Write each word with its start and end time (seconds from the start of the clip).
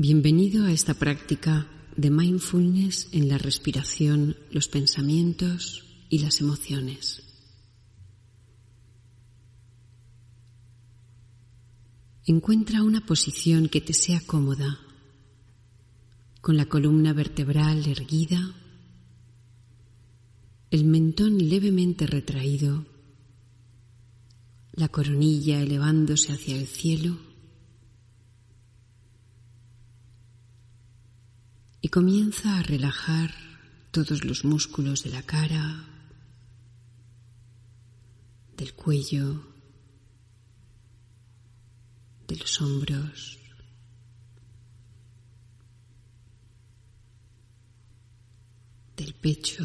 Bienvenido 0.00 0.64
a 0.64 0.70
esta 0.70 0.94
práctica 0.94 1.66
de 1.96 2.08
mindfulness 2.10 3.08
en 3.10 3.26
la 3.26 3.36
respiración, 3.36 4.36
los 4.52 4.68
pensamientos 4.68 5.86
y 6.08 6.20
las 6.20 6.40
emociones. 6.40 7.24
Encuentra 12.26 12.84
una 12.84 13.04
posición 13.04 13.68
que 13.68 13.80
te 13.80 13.92
sea 13.92 14.20
cómoda, 14.24 14.78
con 16.42 16.56
la 16.56 16.66
columna 16.66 17.12
vertebral 17.12 17.84
erguida, 17.88 18.54
el 20.70 20.84
mentón 20.84 21.38
levemente 21.38 22.06
retraído, 22.06 22.86
la 24.74 24.86
coronilla 24.90 25.60
elevándose 25.60 26.32
hacia 26.32 26.54
el 26.54 26.68
cielo 26.68 27.27
y 31.80 31.88
comienza 31.88 32.58
a 32.58 32.62
relajar 32.62 33.34
todos 33.90 34.24
los 34.24 34.44
músculos 34.44 35.04
de 35.04 35.10
la 35.10 35.22
cara, 35.22 35.84
del 38.56 38.74
cuello, 38.74 39.42
de 42.26 42.36
los 42.36 42.60
hombros. 42.60 43.38
del 48.98 49.14
pecho, 49.14 49.64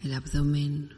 el 0.00 0.14
abdomen, 0.14 0.90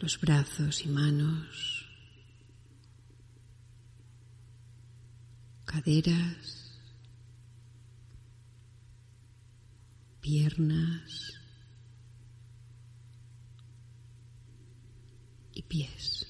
los 0.00 0.20
brazos 0.20 0.84
y 0.84 0.88
manos. 0.88 1.81
Caderas, 5.72 6.70
piernas 10.20 11.32
y 15.54 15.62
pies. 15.62 16.26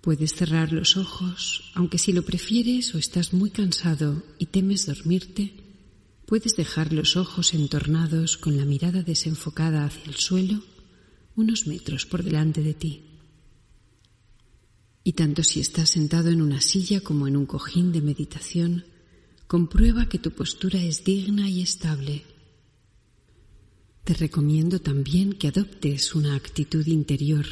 Puedes 0.00 0.34
cerrar 0.34 0.72
los 0.72 0.96
ojos, 0.96 1.70
aunque 1.74 1.98
si 1.98 2.12
lo 2.12 2.24
prefieres 2.24 2.94
o 2.94 2.98
estás 2.98 3.32
muy 3.32 3.50
cansado 3.50 4.22
y 4.38 4.46
temes 4.46 4.86
dormirte, 4.86 5.54
puedes 6.26 6.56
dejar 6.56 6.92
los 6.92 7.16
ojos 7.16 7.54
entornados 7.54 8.36
con 8.36 8.56
la 8.56 8.64
mirada 8.64 9.02
desenfocada 9.02 9.84
hacia 9.84 10.04
el 10.06 10.16
suelo 10.16 10.73
unos 11.36 11.66
metros 11.66 12.06
por 12.06 12.22
delante 12.22 12.62
de 12.62 12.74
ti. 12.74 13.02
Y 15.02 15.12
tanto 15.12 15.42
si 15.42 15.60
estás 15.60 15.90
sentado 15.90 16.30
en 16.30 16.40
una 16.40 16.60
silla 16.60 17.00
como 17.00 17.28
en 17.28 17.36
un 17.36 17.46
cojín 17.46 17.92
de 17.92 18.00
meditación, 18.00 18.84
comprueba 19.46 20.08
que 20.08 20.18
tu 20.18 20.30
postura 20.30 20.82
es 20.82 21.04
digna 21.04 21.48
y 21.48 21.60
estable. 21.60 22.22
Te 24.04 24.14
recomiendo 24.14 24.80
también 24.80 25.32
que 25.34 25.48
adoptes 25.48 26.14
una 26.14 26.34
actitud 26.34 26.86
interior 26.86 27.46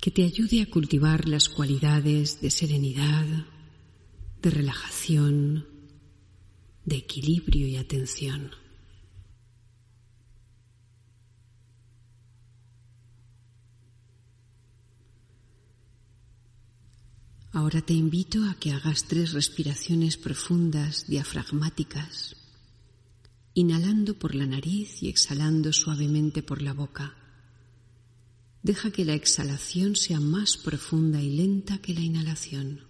que 0.00 0.10
te 0.10 0.24
ayude 0.24 0.62
a 0.62 0.66
cultivar 0.66 1.28
las 1.28 1.48
cualidades 1.48 2.40
de 2.40 2.50
serenidad, 2.50 3.24
de 4.42 4.50
relajación, 4.50 5.66
de 6.84 6.96
equilibrio 6.96 7.68
y 7.68 7.76
atención. 7.76 8.50
Ahora 17.54 17.82
te 17.82 17.92
invito 17.92 18.44
a 18.48 18.54
que 18.54 18.72
hagas 18.72 19.04
tres 19.04 19.34
respiraciones 19.34 20.16
profundas, 20.16 21.06
diafragmáticas, 21.06 22.34
inhalando 23.52 24.18
por 24.18 24.34
la 24.34 24.46
nariz 24.46 25.02
y 25.02 25.10
exhalando 25.10 25.70
suavemente 25.74 26.42
por 26.42 26.62
la 26.62 26.72
boca. 26.72 27.14
Deja 28.62 28.90
que 28.90 29.04
la 29.04 29.12
exhalación 29.12 29.96
sea 29.96 30.18
más 30.18 30.56
profunda 30.56 31.20
y 31.20 31.36
lenta 31.36 31.76
que 31.76 31.92
la 31.92 32.00
inhalación. 32.00 32.86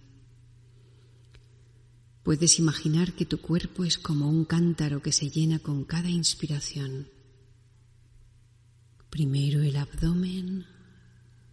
Puedes 2.23 2.61
imaginar 2.61 3.15
que 3.15 3.27
tu 3.27 3.41
cuerpo 3.41 3.83
es 3.83 3.99
como 3.99 4.29
un 4.29 4.45
cántaro 4.45 5.03
que 5.03 5.11
se 5.11 5.29
llena 5.29 5.59
con 5.59 5.85
cada 5.85 6.09
inspiración. 6.09 7.09
Primero 9.11 9.61
el 9.61 9.75
abdomen, 9.75 10.67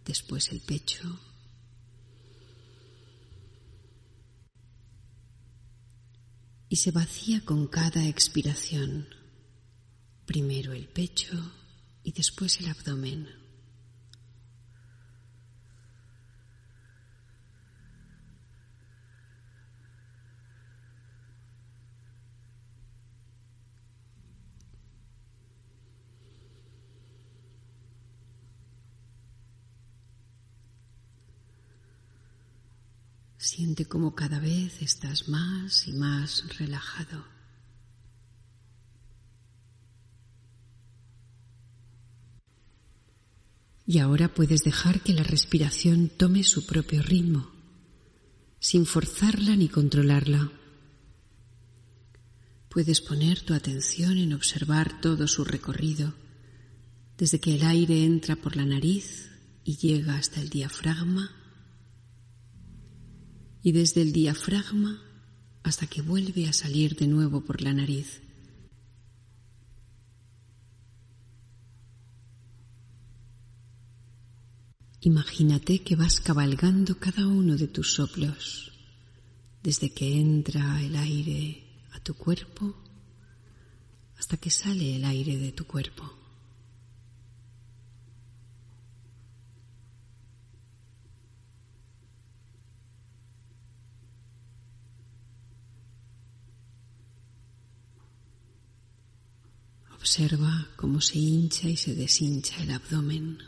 después 0.04 0.52
el 0.52 0.60
pecho, 0.60 1.18
y 6.70 6.76
se 6.76 6.92
vacía 6.92 7.44
con 7.44 7.66
cada 7.66 8.06
expiración, 8.06 9.08
primero 10.24 10.72
el 10.72 10.86
pecho 10.86 11.36
y 12.04 12.12
después 12.12 12.60
el 12.60 12.68
abdomen. 12.68 13.28
Siente 33.42 33.86
como 33.86 34.14
cada 34.14 34.38
vez 34.38 34.82
estás 34.82 35.26
más 35.30 35.88
y 35.88 35.94
más 35.94 36.44
relajado. 36.58 37.24
Y 43.86 43.98
ahora 43.98 44.34
puedes 44.34 44.60
dejar 44.60 45.00
que 45.00 45.14
la 45.14 45.22
respiración 45.22 46.10
tome 46.10 46.44
su 46.44 46.66
propio 46.66 47.02
ritmo, 47.02 47.50
sin 48.58 48.84
forzarla 48.84 49.56
ni 49.56 49.70
controlarla. 49.70 50.52
Puedes 52.68 53.00
poner 53.00 53.40
tu 53.40 53.54
atención 53.54 54.18
en 54.18 54.34
observar 54.34 55.00
todo 55.00 55.26
su 55.26 55.46
recorrido, 55.46 56.12
desde 57.16 57.40
que 57.40 57.54
el 57.54 57.62
aire 57.62 58.04
entra 58.04 58.36
por 58.36 58.54
la 58.54 58.66
nariz 58.66 59.30
y 59.64 59.78
llega 59.78 60.18
hasta 60.18 60.42
el 60.42 60.50
diafragma 60.50 61.39
y 63.62 63.72
desde 63.72 64.02
el 64.02 64.12
diafragma 64.12 65.02
hasta 65.62 65.86
que 65.86 66.02
vuelve 66.02 66.48
a 66.48 66.52
salir 66.52 66.96
de 66.96 67.06
nuevo 67.06 67.42
por 67.42 67.60
la 67.60 67.72
nariz. 67.72 68.22
Imagínate 75.02 75.80
que 75.82 75.96
vas 75.96 76.20
cabalgando 76.20 76.98
cada 76.98 77.26
uno 77.26 77.56
de 77.56 77.68
tus 77.68 77.94
soplos, 77.94 78.72
desde 79.62 79.90
que 79.90 80.20
entra 80.20 80.82
el 80.82 80.94
aire 80.96 81.64
a 81.92 82.00
tu 82.00 82.14
cuerpo 82.14 82.74
hasta 84.18 84.36
que 84.36 84.50
sale 84.50 84.96
el 84.96 85.04
aire 85.06 85.38
de 85.38 85.52
tu 85.52 85.66
cuerpo. 85.66 86.19
Observa 100.00 100.66
cómo 100.76 100.98
se 101.02 101.18
hincha 101.18 101.68
y 101.68 101.76
se 101.76 101.94
deshincha 101.94 102.62
el 102.62 102.70
abdomen. 102.70 103.38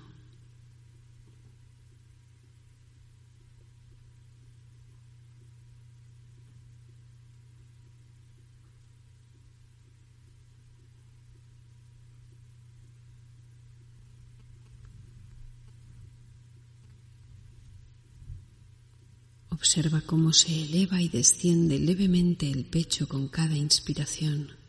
Observa 19.49 20.03
cómo 20.03 20.35
se 20.35 20.65
eleva 20.65 21.01
y 21.01 21.09
desciende 21.09 21.79
levemente 21.79 22.51
el 22.51 22.67
pecho 22.67 23.09
con 23.09 23.29
cada 23.29 23.57
inspiración. 23.57 24.62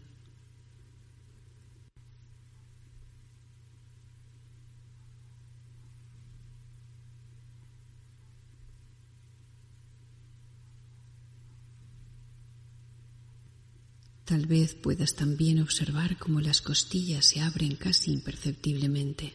Tal 14.33 14.47
vez 14.47 14.74
puedas 14.74 15.13
también 15.13 15.62
observar 15.62 16.18
cómo 16.18 16.41
las 16.41 16.63
costillas 16.63 17.24
se 17.24 17.41
abren 17.41 17.75
casi 17.75 18.12
imperceptiblemente. 18.12 19.31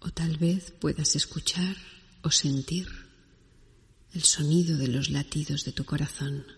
O 0.00 0.10
tal 0.10 0.38
vez 0.38 0.72
puedas 0.72 1.14
escuchar 1.14 1.76
o 2.22 2.32
sentir 2.32 2.88
el 4.12 4.24
sonido 4.24 4.76
de 4.76 4.88
los 4.88 5.08
latidos 5.08 5.64
de 5.64 5.70
tu 5.70 5.84
corazón. 5.84 6.57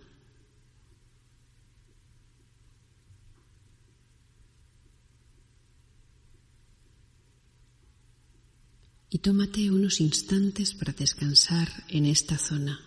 Y 9.10 9.18
tómate 9.18 9.70
unos 9.70 10.00
instantes 10.00 10.72
para 10.72 10.92
descansar 10.92 11.68
en 11.88 12.06
esta 12.06 12.38
zona, 12.38 12.80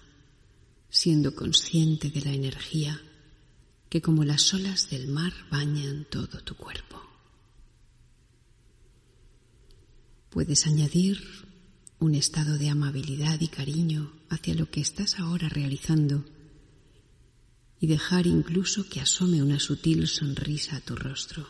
siendo 0.90 1.36
consciente 1.36 2.10
de 2.10 2.22
la 2.22 2.32
energía 2.32 3.02
que 3.90 4.02
como 4.02 4.24
las 4.24 4.52
olas 4.56 4.90
del 4.90 5.08
mar 5.08 5.34
bañan 5.52 6.08
todo 6.10 6.40
tu 6.40 6.56
cuerpo. 6.56 7.00
Puedes 10.32 10.66
añadir 10.66 11.22
un 12.00 12.16
estado 12.16 12.58
de 12.58 12.70
amabilidad 12.70 13.40
y 13.40 13.50
cariño 13.50 14.12
hacia 14.30 14.56
lo 14.56 14.72
que 14.72 14.82
estás 14.82 15.20
ahora 15.20 15.48
realizando 15.48 16.26
y 17.80 17.86
dejar 17.88 18.28
incluso 18.28 18.90
que 18.90 19.00
asome 19.00 19.44
una 19.44 19.60
sutil 19.60 20.08
sonrisa 20.08 20.78
a 20.78 20.82
tu 20.82 20.96
rostro. 20.96 21.48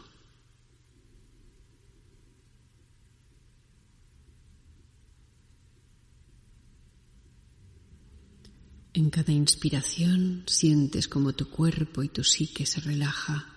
En 8.93 9.09
cada 9.09 9.31
inspiración 9.31 10.43
sientes 10.47 11.07
como 11.07 11.33
tu 11.33 11.49
cuerpo 11.49 12.03
y 12.03 12.09
tu 12.09 12.23
psique 12.23 12.65
se 12.65 12.79
relaja 12.81 13.49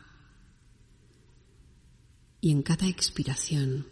y 2.41 2.51
en 2.51 2.63
cada 2.63 2.87
expiración 2.87 3.87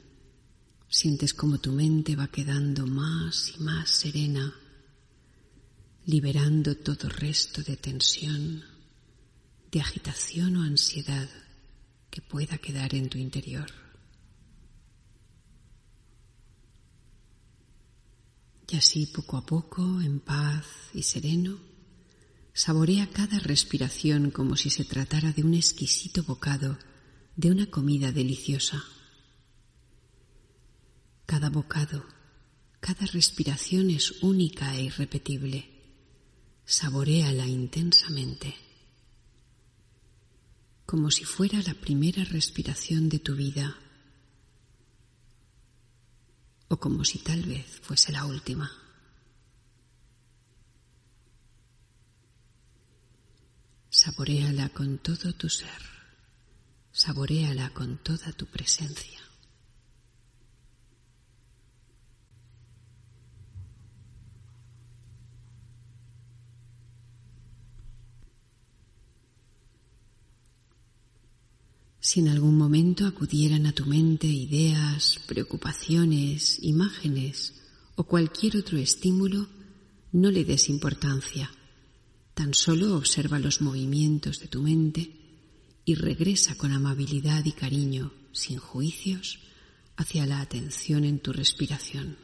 Sientes 0.94 1.34
como 1.34 1.58
tu 1.58 1.72
mente 1.72 2.14
va 2.14 2.28
quedando 2.28 2.86
más 2.86 3.52
y 3.56 3.60
más 3.60 3.90
serena, 3.90 4.54
liberando 6.06 6.76
todo 6.76 7.08
resto 7.08 7.64
de 7.64 7.76
tensión, 7.76 8.62
de 9.72 9.80
agitación 9.80 10.56
o 10.56 10.62
ansiedad 10.62 11.28
que 12.10 12.22
pueda 12.22 12.58
quedar 12.58 12.94
en 12.94 13.08
tu 13.08 13.18
interior. 13.18 13.83
Y 18.68 18.76
así 18.76 19.06
poco 19.06 19.36
a 19.36 19.44
poco, 19.44 20.00
en 20.00 20.20
paz 20.20 20.66
y 20.94 21.02
sereno, 21.02 21.58
saborea 22.52 23.10
cada 23.10 23.38
respiración 23.38 24.30
como 24.30 24.56
si 24.56 24.70
se 24.70 24.84
tratara 24.84 25.32
de 25.32 25.42
un 25.42 25.54
exquisito 25.54 26.22
bocado 26.22 26.78
de 27.36 27.50
una 27.50 27.66
comida 27.66 28.12
deliciosa. 28.12 28.82
Cada 31.26 31.50
bocado, 31.50 32.04
cada 32.80 33.06
respiración 33.06 33.90
es 33.90 34.22
única 34.22 34.74
e 34.76 34.84
irrepetible. 34.84 35.70
Saboréala 36.64 37.46
intensamente, 37.46 38.54
como 40.86 41.10
si 41.10 41.24
fuera 41.24 41.60
la 41.62 41.74
primera 41.74 42.24
respiración 42.24 43.08
de 43.08 43.18
tu 43.18 43.34
vida 43.34 43.76
o 46.68 46.76
como 46.78 47.04
si 47.04 47.18
tal 47.18 47.42
vez 47.42 47.66
fuese 47.82 48.12
la 48.12 48.24
última. 48.24 48.70
Saboréala 53.90 54.68
con 54.70 54.98
todo 54.98 55.32
tu 55.34 55.48
ser, 55.48 55.82
saboréala 56.92 57.70
con 57.70 57.98
toda 57.98 58.32
tu 58.32 58.46
presencia. 58.46 59.23
Si 72.04 72.20
en 72.20 72.28
algún 72.28 72.58
momento 72.58 73.06
acudieran 73.06 73.64
a 73.64 73.72
tu 73.72 73.86
mente 73.86 74.26
ideas, 74.26 75.20
preocupaciones, 75.26 76.58
imágenes 76.60 77.54
o 77.96 78.04
cualquier 78.04 78.58
otro 78.58 78.76
estímulo, 78.76 79.48
no 80.12 80.30
le 80.30 80.44
des 80.44 80.68
importancia. 80.68 81.50
Tan 82.34 82.52
solo 82.52 82.94
observa 82.98 83.38
los 83.38 83.62
movimientos 83.62 84.38
de 84.40 84.48
tu 84.48 84.60
mente 84.60 85.12
y 85.86 85.94
regresa 85.94 86.56
con 86.56 86.72
amabilidad 86.72 87.42
y 87.46 87.52
cariño, 87.52 88.12
sin 88.32 88.58
juicios, 88.58 89.38
hacia 89.96 90.26
la 90.26 90.42
atención 90.42 91.06
en 91.06 91.20
tu 91.20 91.32
respiración. 91.32 92.18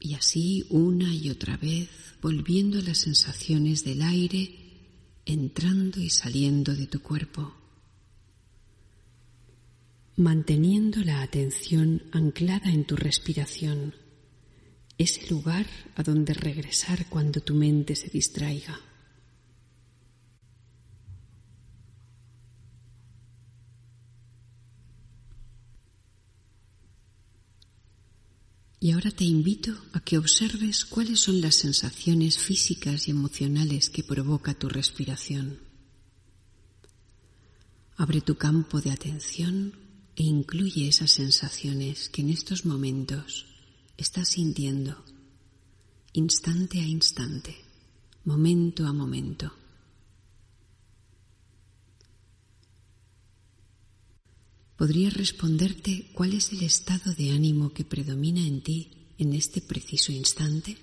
Y 0.00 0.14
así 0.14 0.66
una 0.70 1.14
y 1.14 1.30
otra 1.30 1.56
vez, 1.56 1.88
volviendo 2.20 2.80
a 2.80 2.82
las 2.82 2.98
sensaciones 2.98 3.84
del 3.84 4.02
aire 4.02 4.61
entrando 5.24 6.00
y 6.00 6.10
saliendo 6.10 6.74
de 6.74 6.86
tu 6.86 7.00
cuerpo, 7.00 7.54
manteniendo 10.16 11.02
la 11.02 11.22
atención 11.22 12.02
anclada 12.12 12.70
en 12.70 12.84
tu 12.84 12.96
respiración, 12.96 13.94
ese 14.98 15.26
lugar 15.30 15.66
a 15.96 16.02
donde 16.02 16.34
regresar 16.34 17.06
cuando 17.08 17.40
tu 17.40 17.54
mente 17.54 17.96
se 17.96 18.08
distraiga. 18.08 18.78
Y 28.82 28.90
ahora 28.90 29.12
te 29.12 29.22
invito 29.22 29.76
a 29.92 30.00
que 30.00 30.18
observes 30.18 30.84
cuáles 30.84 31.20
son 31.20 31.40
las 31.40 31.54
sensaciones 31.54 32.36
físicas 32.36 33.06
y 33.06 33.12
emocionales 33.12 33.90
que 33.90 34.02
provoca 34.02 34.54
tu 34.54 34.68
respiración. 34.68 35.60
Abre 37.96 38.22
tu 38.22 38.34
campo 38.34 38.80
de 38.80 38.90
atención 38.90 39.74
e 40.16 40.24
incluye 40.24 40.88
esas 40.88 41.12
sensaciones 41.12 42.08
que 42.08 42.22
en 42.22 42.30
estos 42.30 42.66
momentos 42.66 43.46
estás 43.96 44.30
sintiendo, 44.30 45.04
instante 46.12 46.80
a 46.80 46.84
instante, 46.84 47.54
momento 48.24 48.88
a 48.88 48.92
momento. 48.92 49.61
¿Podría 54.76 55.10
responderte 55.10 56.10
cuál 56.14 56.32
es 56.32 56.52
el 56.52 56.62
estado 56.62 57.14
de 57.14 57.32
ánimo 57.32 57.72
que 57.72 57.84
predomina 57.84 58.40
en 58.40 58.62
ti 58.62 58.90
en 59.18 59.32
este 59.34 59.60
preciso 59.60 60.12
instante? 60.12 60.76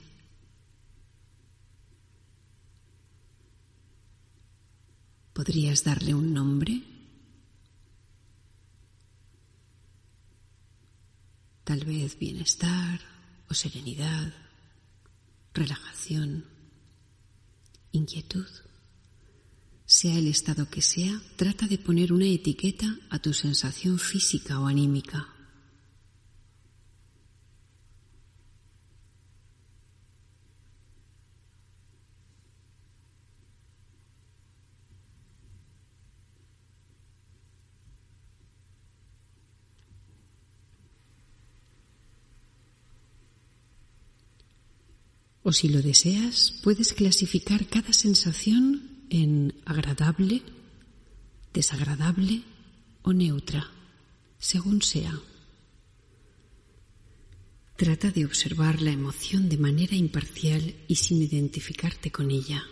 ¿Podrías 5.33 5.83
darle 5.83 6.13
un 6.13 6.33
nombre? 6.33 6.81
Tal 11.63 11.85
vez 11.85 12.17
bienestar 12.17 12.99
o 13.49 13.53
serenidad, 13.53 14.33
relajación, 15.53 16.45
inquietud 17.91 18.47
sea 19.99 20.17
el 20.17 20.27
estado 20.27 20.69
que 20.69 20.81
sea, 20.81 21.21
trata 21.35 21.67
de 21.67 21.77
poner 21.77 22.13
una 22.13 22.25
etiqueta 22.25 22.97
a 23.09 23.19
tu 23.19 23.33
sensación 23.33 23.99
física 23.99 24.57
o 24.61 24.67
anímica. 24.67 25.27
O 45.43 45.51
si 45.51 45.67
lo 45.67 45.81
deseas, 45.81 46.53
puedes 46.63 46.93
clasificar 46.93 47.67
cada 47.67 47.91
sensación 47.91 48.88
en 49.09 49.55
agradable, 49.65 50.43
desagradable 51.53 52.43
o 53.01 53.13
neutra, 53.13 53.69
según 54.37 54.81
sea. 54.81 55.17
Trata 57.75 58.11
de 58.11 58.25
observar 58.25 58.81
la 58.81 58.91
emoción 58.91 59.47
de 59.49 59.57
manera 59.57 59.95
imparcial 59.95 60.75
y 60.87 60.95
sin 60.95 61.21
identificarte 61.21 62.11
con 62.11 62.29
ella. 62.31 62.63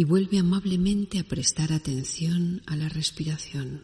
y 0.00 0.04
vuelve 0.04 0.38
amablemente 0.38 1.18
a 1.18 1.24
prestar 1.24 1.74
atención 1.74 2.62
a 2.64 2.74
la 2.74 2.88
respiración. 2.88 3.82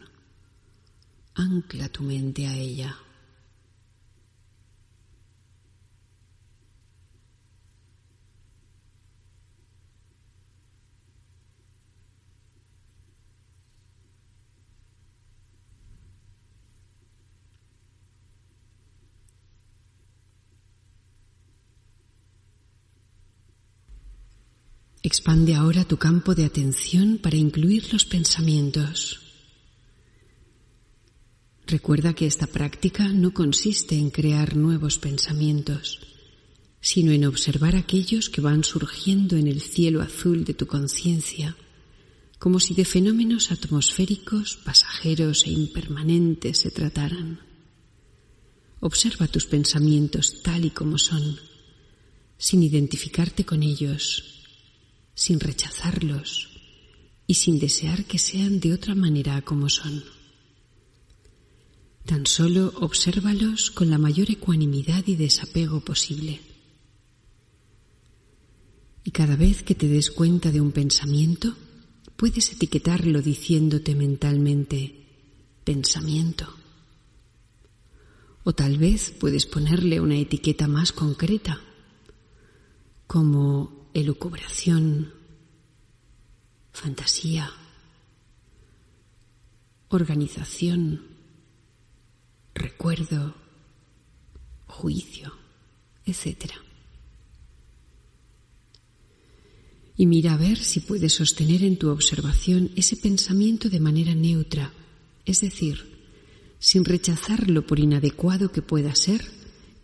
Ancla 1.35 1.89
tu 1.89 2.01
mente 2.01 2.47
a 2.47 2.57
ella. 2.57 2.97
Expande 25.07 25.55
ahora 25.55 25.85
tu 25.85 25.95
campo 25.95 26.35
de 26.35 26.43
atención 26.43 27.17
para 27.17 27.37
incluir 27.37 27.93
los 27.93 28.03
pensamientos. 28.03 29.21
Recuerda 31.65 32.13
que 32.13 32.25
esta 32.27 32.45
práctica 32.45 33.07
no 33.07 33.33
consiste 33.33 33.95
en 33.95 34.09
crear 34.09 34.57
nuevos 34.57 34.97
pensamientos, 34.97 36.01
sino 36.81 37.13
en 37.13 37.23
observar 37.23 37.77
aquellos 37.77 38.29
que 38.29 38.41
van 38.41 38.65
surgiendo 38.65 39.37
en 39.37 39.47
el 39.47 39.61
cielo 39.61 40.01
azul 40.01 40.43
de 40.43 40.53
tu 40.53 40.67
conciencia, 40.67 41.55
como 42.37 42.59
si 42.59 42.73
de 42.73 42.83
fenómenos 42.83 43.53
atmosféricos, 43.53 44.57
pasajeros 44.57 45.45
e 45.45 45.51
impermanentes 45.51 46.57
se 46.57 46.69
trataran. 46.69 47.39
Observa 48.81 49.29
tus 49.29 49.45
pensamientos 49.45 50.41
tal 50.43 50.65
y 50.65 50.71
como 50.71 50.97
son, 50.97 51.39
sin 52.37 52.61
identificarte 52.61 53.45
con 53.45 53.63
ellos 53.63 54.33
sin 55.17 55.39
rechazarlos 55.39 56.47
y 57.25 57.33
sin 57.33 57.57
desear 57.57 58.05
que 58.05 58.19
sean 58.19 58.59
de 58.59 58.71
otra 58.71 58.93
manera 58.93 59.41
como 59.41 59.67
son. 59.67 60.03
Tan 62.05 62.27
solo 62.27 62.71
obsérvalos 62.75 63.71
con 63.71 63.89
la 63.89 63.97
mayor 63.97 64.29
ecuanimidad 64.29 65.03
y 65.07 65.15
desapego 65.15 65.81
posible. 65.81 66.39
Y 69.03 69.09
cada 69.09 69.35
vez 69.35 69.63
que 69.63 69.73
te 69.73 69.87
des 69.87 70.11
cuenta 70.11 70.51
de 70.51 70.61
un 70.61 70.71
pensamiento, 70.71 71.55
puedes 72.15 72.53
etiquetarlo 72.53 73.23
diciéndote 73.23 73.95
mentalmente 73.95 74.93
pensamiento. 75.63 76.47
O 78.43 78.53
tal 78.53 78.77
vez 78.77 79.11
puedes 79.19 79.47
ponerle 79.47 79.99
una 79.99 80.15
etiqueta 80.15 80.67
más 80.67 80.91
concreta, 80.91 81.59
como 83.07 83.76
elucubración, 83.99 85.11
fantasía, 86.71 87.51
organización, 89.89 91.01
recuerdo, 92.53 93.33
juicio, 94.67 95.33
etc. 96.05 96.51
Y 99.95 100.05
mira 100.05 100.33
a 100.33 100.37
ver 100.37 100.59
si 100.59 100.81
puedes 100.81 101.13
sostener 101.13 101.63
en 101.63 101.79
tu 101.79 101.89
observación 101.89 102.69
ese 102.75 102.97
pensamiento 102.97 103.67
de 103.67 103.79
manera 103.79 104.13
neutra, 104.13 104.73
es 105.25 105.41
decir, 105.41 105.97
sin 106.59 106.85
rechazarlo 106.85 107.65
por 107.65 107.79
inadecuado 107.79 108.51
que 108.51 108.61
pueda 108.61 108.93
ser 108.93 109.36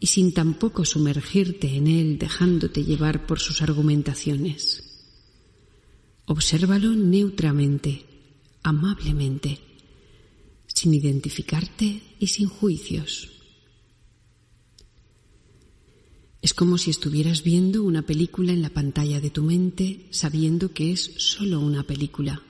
y 0.04 0.08
sin 0.08 0.34
tampoco 0.34 0.84
sumergirte 0.84 1.78
en 1.78 1.88
él 1.88 2.18
dejándote 2.18 2.84
llevar 2.84 3.26
por 3.26 3.40
sus 3.40 3.62
argumentaciones. 3.62 4.84
Obsérvalo 6.26 6.94
neutramente, 6.94 8.04
amablemente, 8.64 9.60
sin 10.68 10.94
identificarte 10.94 12.02
y 12.20 12.28
sin 12.28 12.50
juicios. 12.50 13.30
Es 16.42 16.54
como 16.54 16.78
si 16.78 16.90
estuvieras 16.92 17.42
viendo 17.42 17.82
una 17.82 18.02
película 18.02 18.52
en 18.52 18.62
la 18.62 18.72
pantalla 18.72 19.22
de 19.22 19.30
tu 19.30 19.42
mente 19.44 20.08
sabiendo 20.12 20.74
que 20.74 20.92
es 20.92 21.12
solo 21.16 21.62
una 21.62 21.84
película, 21.84 22.44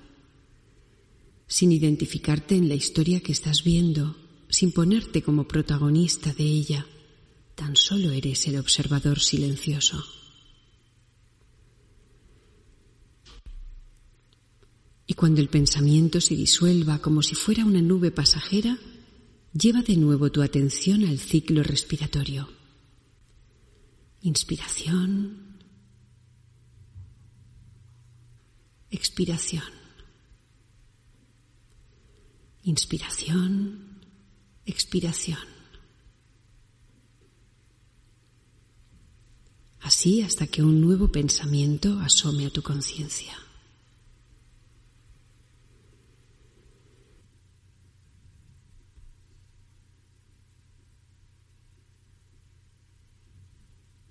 sin 1.46 1.72
identificarte 1.72 2.56
en 2.56 2.68
la 2.68 2.74
historia 2.74 3.20
que 3.20 3.32
estás 3.32 3.64
viendo, 3.64 4.18
sin 4.50 4.72
ponerte 4.72 5.22
como 5.22 5.48
protagonista 5.48 6.34
de 6.34 6.46
ella 6.46 6.88
tan 7.56 7.76
solo 7.76 8.12
eres 8.12 8.48
el 8.48 8.58
observador 8.58 9.20
silencioso. 9.20 10.04
Y 15.06 15.14
cuando 15.16 15.42
el 15.42 15.50
pensamiento 15.50 16.22
se 16.22 16.36
disuelva 16.36 17.00
como 17.00 17.22
si 17.22 17.36
fuera 17.36 17.66
una 17.66 17.82
nube 17.82 18.12
pasajera, 18.12 18.78
lleva 19.54 19.82
de 19.82 19.98
nuevo 19.98 20.32
tu 20.32 20.42
atención 20.42 21.06
al 21.06 21.20
ciclo 21.20 21.62
respiratorio. 21.62 22.50
Inspiración, 24.22 25.58
expiración. 28.90 29.64
Inspiración, 32.64 34.00
expiración. 34.66 35.53
Así 39.84 40.22
hasta 40.22 40.48
que 40.48 40.64
un 40.64 40.82
nuevo 40.82 41.12
pensamiento 41.12 42.00
asome 42.00 42.46
a 42.46 42.50
tu 42.50 42.62
conciencia. 42.62 43.38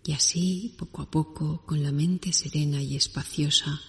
Y 0.05 0.13
así, 0.13 0.75
poco 0.79 1.03
a 1.03 1.11
poco, 1.11 1.65
con 1.65 1.83
la 1.83 1.93
mente 1.93 2.33
serena 2.33 2.83
y 2.83 2.97
espaciosa, 2.97 3.81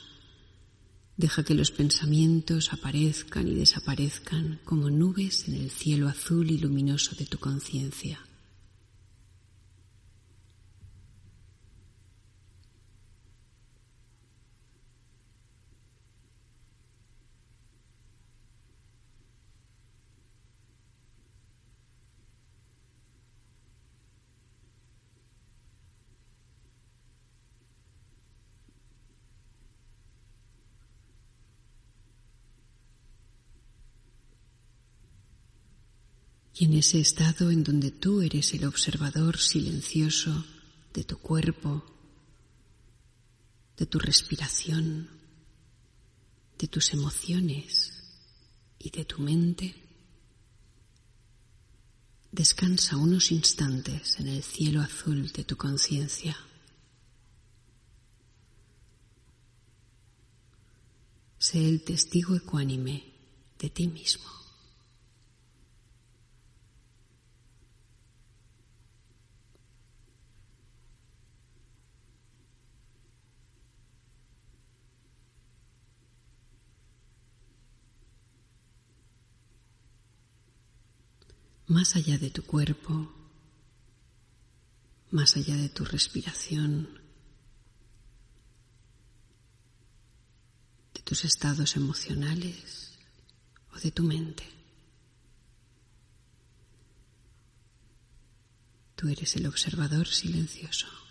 deja 1.18 1.44
que 1.44 1.56
los 1.56 1.72
pensamientos 1.72 2.72
aparezcan 2.72 3.48
y 3.48 3.56
desaparezcan 3.56 4.62
como 4.64 4.90
nubes 4.90 5.48
en 5.48 5.56
el 5.56 5.72
cielo 5.72 6.08
azul 6.08 6.52
y 6.52 6.60
luminoso 6.60 7.16
de 7.16 7.26
tu 7.26 7.40
conciencia. 7.40 8.20
Y 36.54 36.66
en 36.66 36.74
ese 36.74 37.00
estado 37.00 37.50
en 37.50 37.64
donde 37.64 37.92
tú 37.92 38.22
eres 38.22 38.54
el 38.54 38.66
observador 38.66 39.38
silencioso 39.40 40.46
de 40.94 41.04
tu 41.04 41.18
cuerpo, 41.18 41.84
de 43.78 43.86
tu 43.88 43.98
respiración, 43.98 45.10
de 46.60 46.68
tus 46.68 46.94
emociones 46.94 47.92
y 48.78 48.92
de 48.92 49.04
tu 49.04 49.20
mente, 49.20 49.76
descansa 52.32 52.98
unos 52.98 53.32
instantes 53.32 54.20
en 54.20 54.28
el 54.28 54.44
cielo 54.44 54.82
azul 54.82 55.32
de 55.32 55.44
tu 55.44 55.58
conciencia. 55.58 56.38
Sé 61.38 61.68
el 61.68 61.84
testigo 61.84 62.36
ecuánime 62.36 63.04
de 63.60 63.70
ti 63.70 63.88
mismo. 63.88 64.43
Más 81.74 81.96
allá 81.96 82.20
de 82.20 82.30
tu 82.30 82.44
cuerpo, 82.44 83.12
más 85.10 85.36
allá 85.38 85.56
de 85.56 85.70
tu 85.70 85.84
respiración, 85.84 87.02
de 90.94 91.02
tus 91.02 91.26
estados 91.26 91.76
emocionales 91.76 92.94
o 93.72 93.80
de 93.80 93.90
tu 93.90 94.04
mente. 94.04 94.48
Tú 98.96 99.10
eres 99.10 99.36
el 99.36 99.48
observador 99.48 100.08
silencioso. 100.08 101.03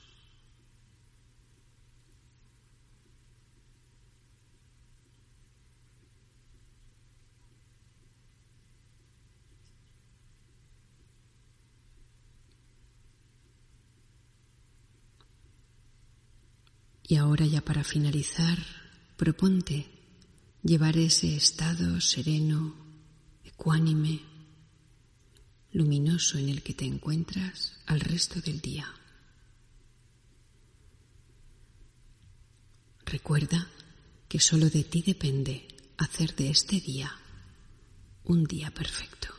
Y 17.13 17.17
ahora 17.17 17.45
ya 17.45 17.61
para 17.61 17.85
finalizar, 17.85 18.57
proponte 19.19 19.87
llevar 20.63 20.97
ese 20.97 21.37
estado 21.37 22.01
sereno, 22.01 22.75
ecuánime, 23.45 24.23
luminoso 25.73 26.39
en 26.39 26.49
el 26.49 26.63
que 26.63 26.73
te 26.73 26.87
encuentras 26.87 27.77
al 27.85 28.01
resto 28.01 28.41
del 28.41 28.63
día. 28.63 28.91
Recuerda 33.05 33.69
que 34.27 34.41
solo 34.41 34.71
de 34.71 34.83
ti 34.83 35.03
depende 35.03 35.67
hacer 35.99 36.35
de 36.35 36.49
este 36.49 36.81
día 36.81 37.13
un 38.25 38.45
día 38.45 38.71
perfecto. 38.71 39.32